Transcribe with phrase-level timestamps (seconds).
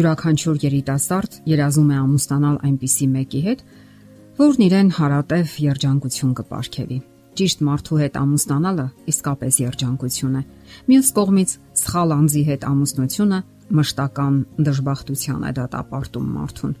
[0.00, 3.58] Յուրաքանչյուր երիտասարդ երազում է ամուսնանալ այնպիսի մեկի հետ,
[4.38, 6.96] որն իրեն հարատև երջանկություն կպարգևի։
[7.40, 10.42] Ճիշտ մարդու հետ ամուսնանալը իսկապես երջանկություն է։
[10.88, 11.52] Մյուս կողմից
[11.82, 13.42] սխալ անձի հետ ամուսնությունը
[13.80, 14.40] մշտական
[14.70, 16.74] դժբախտության է դատապարտում մարդուն։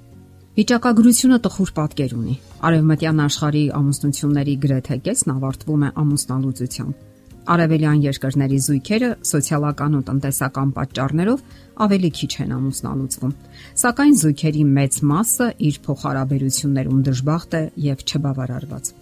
[0.56, 2.40] Վիճակագրությունը տխուր պատկեր ունի։
[2.70, 7.09] Արևմտյան աշխարհի ամուսնությունների գրեթե կեսն ավարտվում է ամուսնալուծությամբ
[7.48, 11.40] Արևելյան երկրների զույգերը սոցիալական ու տնտեսական պատճառներով
[11.86, 13.32] ավելի քիչ են ամուսնալուծվում։
[13.80, 18.92] Սակայն զույգերի մեծ մասը իր փոխհարաբերություններում դժբախտ է եւ չբավարարված։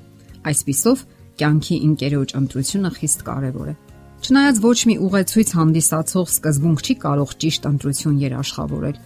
[0.49, 1.05] Այսպիսով,
[1.39, 3.75] կյանքի ընկերոջ ընտրությունը խիստ կարևոր է։
[4.19, 8.97] Չնայած ոչ մի ուղեցույց հանդիսացող սկզբունք չի կարող ճիշտ ընտրություն երաշխավորել,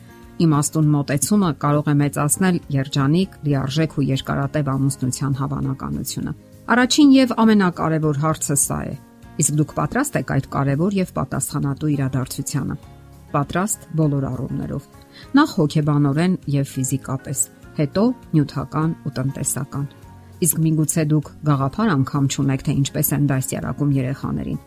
[0.43, 6.33] իմաստուն մոտեցումը կարող է մեծացնել երջանիկ, լիարժեք ու երկարատև ամուսնության հավանականությունը։
[6.73, 8.95] Առաջին եւ ամենակարևոր հարցը սա է.
[9.41, 12.75] Իսկ դուք պատրաստ եք այդ կարևոր եւ պատասխանատու իրադարձությանը։
[13.33, 14.89] Պատրաստ բոլոր առումներով։
[15.39, 17.39] Նախ հոգեբանորեն եւ ֆիզիկապես,
[17.79, 18.05] հետո
[18.37, 19.87] նյութական ու տնտեսական։
[20.43, 24.61] Իսկ միգուցե դուք գաղափար անգամ չունեք, թե ինչպես են դասյարակում երեխաներին։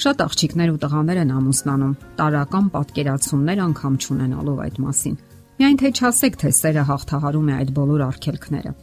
[0.00, 5.16] Շատ աղջիկներ ու տղաներ են ամուսնանում, տարական պատկերացումներ անգամ չունենալով այդ մասին։
[5.60, 8.74] Միայն թե չասեք, թե սերը հաղթահարում է այդ բոլոր արգելքները։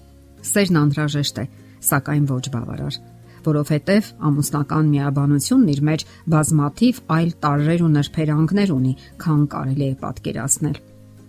[0.48, 1.46] Սերն անհրաժեշտ է,
[1.88, 3.00] սակայն ոչ բավարար
[3.48, 10.78] որովհետև ամուսնական միաբանությունն իր մեջ բազմաթիվ այլ տարրեր ու նրբերանգներ ունի, քան կարելի է պատկերացնել։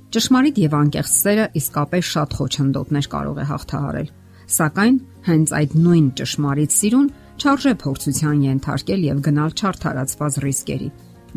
[0.08, 4.12] Ճշմարիտ եւ անկեղծ սերը իսկապես շատ խոչընդոտներ կարող է հաղթահարել,
[4.58, 4.94] սակայն
[5.28, 10.88] հենց այդ նույն ճշմարիտ սիրուն չարժե փորձության ենթարկել եւ գնալ չարթարացված ռիսկերի։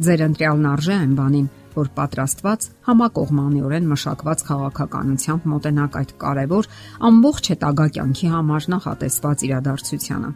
[0.02, 6.70] Ձեր ընտրյալն արժե այն բանին, որ պատրաստված համակողմանիորեն մշակված քաղաքականությամբ մոտենակ այդ կարևոր
[7.12, 10.32] ամբողջ հետագա կյանքի համար նախատեսված իրադարձությանը։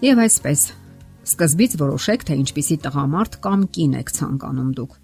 [0.00, 0.60] Եվ այսպես,
[1.28, 4.94] սկզբից որոշեք, թե ինչպիսի տղամարդ կամ կին եք ցանկանում դուք։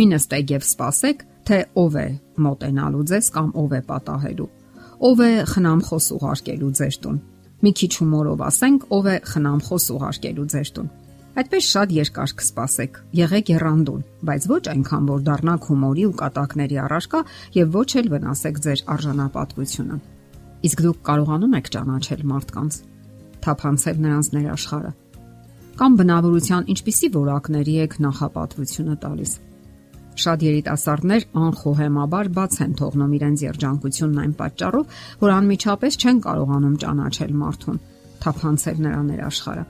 [0.00, 2.04] Մի նստեք եւ սպասեք, թե ով է
[2.46, 4.48] մոտենալու ձեզ կամ ով է պատահելու։
[5.10, 7.20] Ով է խնամխոս ուղարկելու ձեր տուն։
[7.60, 10.88] Մի քիչ հումորով ասենք, ով է խնամխոս ուղարկելու ձեր տուն։
[11.40, 17.20] Այդպես շատ երկար կսպասեք։ Եղեք երանդուն, բայց ոչ այնքան, որ դառնաք հումորի ու կատակների առարկա
[17.60, 20.00] եւ ոչ էլ վնասեք ձեր արժանապատվությունը։
[20.70, 22.80] Իսկ դուք կարողանում եք ճանաչել մարդկանց
[23.44, 24.92] թափանցել նրանց ներաշխարը։
[25.80, 29.32] Կամ բնավորության ինչպիսի որակների եք նախապատվությունը տալիս։
[30.20, 37.32] Շատ երիտասարդներ անխոհեմաբար բաց են թողնում իրենց երջանկությունն այն պատճառով, որ անմիջապես չեն կարողանում ճանաչել
[37.40, 37.80] մարդուն,
[38.24, 39.64] թափանցել նրա ներաշխարը։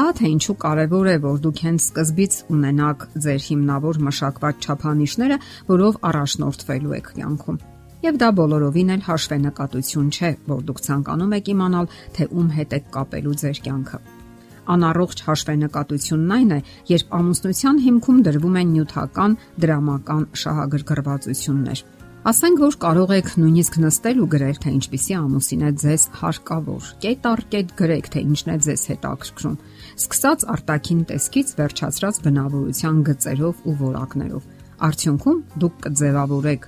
[0.00, 5.40] Ահա թե ինչու կարևոր է, որ դուք հենց սկզբից ունենաք ձեր հիմնավոր մշակված չափանիշները,
[5.70, 7.75] որով առաջնորդվելու եք կյանքում։
[8.06, 12.84] Եվ դա բոլորովին էլ հաշվենկատություն չէ, որ դուք ցանկանում եք իմանալ, թե ում հետ եք
[12.94, 13.98] կապելու ձեր կյանքը։
[14.74, 16.58] Անառողջ հաշվենկատությունն այն է,
[16.92, 19.34] երբ ամուսնության հիմքում դրվում են նյութական,
[19.64, 21.82] դրամական շահագրգռվածություններ։
[22.30, 27.28] Ասենք որ կարող եք նույնիսկ նստել ու գրել, թե ինչպիսի ամուսին է ձեզ հարկավոր։ Կետ
[27.30, 29.58] առ կետ գրեք, թե ինչն է ձեզ հետաքրքրում։
[29.96, 34.48] Սկսած արտաքին տեսքից վերջացրած բնավորության գծերով ու որակներով։
[34.86, 36.66] Արդյունքում դուք կձևավորեք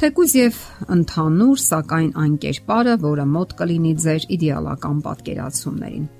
[0.00, 0.56] Թեկուզ եւ
[0.96, 6.10] ընդհանուր, սակայն այն կերպարը, որը մոտ կլինի ձեր իդեալական պատկերացումներին։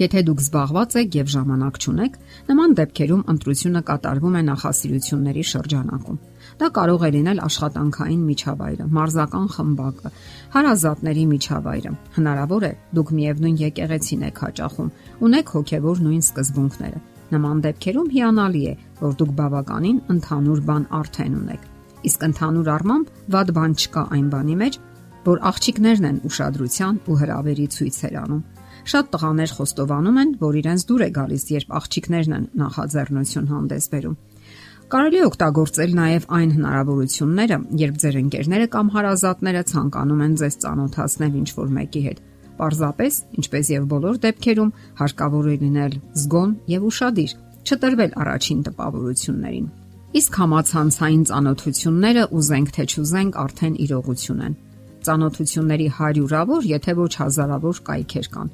[0.00, 2.14] Եթե դուք զբաղված եք եւ ժամանակ չունեք,
[2.48, 6.20] նման դեպքերում ընտրությունը կատարվում է նախասիրությունների շրջանակում։
[6.62, 10.12] Դա կարող է լինել աշխատանքային միջավայրը, մարզական խմբակը,
[10.56, 14.92] հարազատների միջավայրը։ Հնարավոր է դուք միևնույն եկեղեցին եք հաճախում,
[15.28, 21.71] ունեք հոգեվոր նույն սկզբունքները։ Նման դեպքերում հիանալի է, որ դուք բավականին ընդհանուր բան արդեն ունեք
[22.08, 24.78] Իսկ ընդհանուր առմամբ ված բան չկա այն բանի մեջ,
[25.22, 28.42] որ աղջիկներն են ուշադրության ու հրավերի ցույցեր անում։
[28.92, 34.16] Շատ տղաներ խոստովանում են, որ իրենց դուր է գալիս, երբ աղջիկներն են նախաձեռնություն հանդես բերում։
[34.92, 41.38] Կարելի է օգտագործել նաև այն հնարավորությունները, երբ ձեր ընկերները կամ հարազատները ցանկանում են ձեզ ծանոթացնել
[41.42, 42.18] ինչ-որ մեկի հետ։
[42.58, 49.70] Պարզապես, ինչպես եւ բոլոր դեպքերում, հարկավոր է լինել զգոն եւ ուրախadir, չտրվել առաջին տպավորություններին։
[50.12, 54.56] Իսկ համացանցային ծանոթությունները ուզենք թե չուզենք արդեն իրողություն են։
[55.08, 58.50] Ծանոթությունների հարյուրավոր, եթե ոչ հազարավոր կայքեր կան։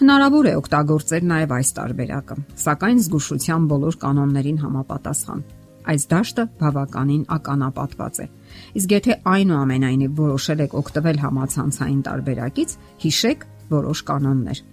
[0.00, 5.40] Հնարավոր է օգտագործել նաև այս տարբերակը, սակայն զգուշության բոլոր կանոններին համապատասխան։
[5.88, 8.26] Այս դաշտը բավականին ականապատված է։
[8.76, 12.74] Իսկ եթե այնուամենայնիվ որոշել եք օգտվել համացանցային տարբերակից,
[13.08, 14.64] հիշեք որոշ կանոններ։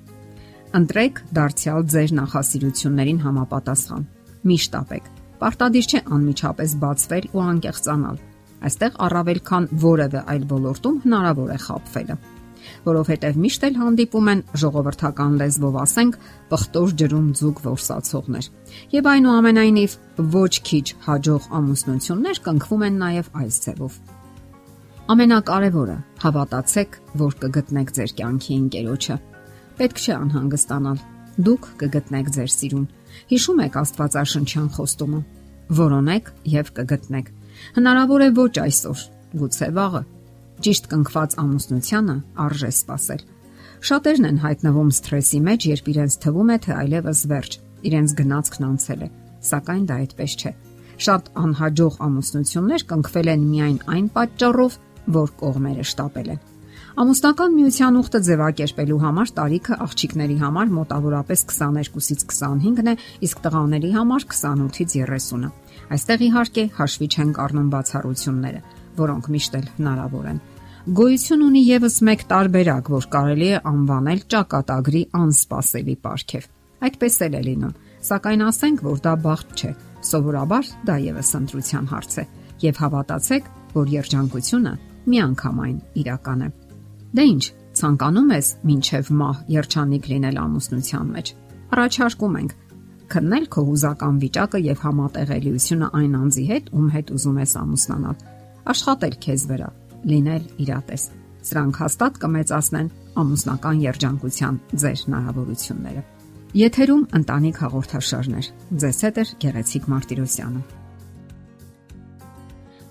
[0.81, 4.09] Ընտրեք դարձյալ ձեր նախասիրություններին համապատասխան։
[4.51, 8.17] Միշտ ապեք Պարտադիր չէ անմիջապես բացվել ու անկեղծանալ։
[8.67, 12.17] Այստեղ առավել քան որևէ այլ ոլորտում հնարավոր է խապվելը։
[12.87, 16.17] որովհետև միշտ էլ հանդիպում են ժողովրդական լեզվով ասենք
[16.51, 18.49] պղտոր ջրում ձուկ որսացողներ։
[18.97, 19.95] Եվ այնուամենայնիվ
[20.35, 23.99] ոչ քիչ հաջող ամուսնություններ կնքվում են նաև այս ձևով։
[25.07, 29.17] Ամենակարևորը՝ հավատացեք, որ կգտնեք ձեր կյանքի ընկերոջը։
[29.77, 31.03] Պետք չէ անհանգստանալ։
[31.47, 32.87] Դուք կգտնեք ձեր սիրուն։
[33.31, 35.21] Հիշում եք Աստվածաշնչյան խոստումը.
[35.77, 37.31] Որոնեք եւ կգտնեք։
[37.77, 39.03] Հնարավոր է ոչ այսօր,
[39.41, 40.01] գուցե վաղը։
[40.67, 42.15] Ճիշտ կնքված ամուսնությանը
[42.47, 43.23] արժե սпасել։
[43.87, 47.57] Շատերն են հայտնվում սթրեսի մեջ, երբ իրենց թվում է, թե այլևս վերջ,
[47.87, 49.09] իրենց գնացքն անցել է,
[49.51, 50.53] սակայն դա այդպես չէ։
[50.97, 54.77] Շատ անհաջող ամուսնություններ կնքվել են միայն այն պատճառով,
[55.21, 56.45] որ կողմերը շտապել են
[56.97, 62.95] Ամուսնական միության ուխտը ձևակերպելու համար տարիքը աղջիկների համար մոտավորապես 22-ից 25-ն է,
[63.27, 65.51] իսկ տղաների համար 28-ից 30-ը։
[65.93, 68.61] Այստեղ իհարկե հաշվի չեն կառնում բացառությունները
[68.97, 70.41] որոնք միշտ էլ հնարավոր են։
[70.97, 76.47] Գոյություն ունի եւս մեկ տարբերակ, որ կարելի է անվանել ճակատագրի անսպասելի ապարքև։
[76.87, 79.73] Այդպես էլ է լինում, սակայն ասենք, որ դա բախտ չէ։
[80.07, 82.25] Սովորաբար դա եւս ընտրության հարց է,
[82.63, 84.73] եւ հավատացեք, որ երջանկությունը
[85.11, 86.49] միանգամայն իրական է։
[87.15, 87.43] Դե ի՞նչ,
[87.77, 91.35] ցանկանում ես մինչև մահ երջանիկ լինել ամուսնության մեջ։
[91.77, 92.55] Առաջարկում ենք.
[93.07, 98.17] Քննել քո հուզական վիճակը եւ համատեղելիությունը այն անձի հետ, ում հետ ուզում ես ամուսնանալ
[98.71, 99.69] աշխատել քեզ վրա,
[100.11, 101.03] լինել իրատես։
[101.47, 102.89] Սրանք հաստատ կմեծացնեն
[103.23, 106.03] ամուսնական երջանկության ձեր հնարավորությունները։
[106.63, 108.51] Եթերում ընտանիք հաղորդաշարներ։
[108.83, 110.76] Ձեզ հետ է Գեղեցիկ Մարտիրոսյանը։